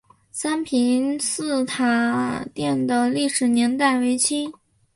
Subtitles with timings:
[0.31, 4.51] 三平寺塔殿的历史年代为清。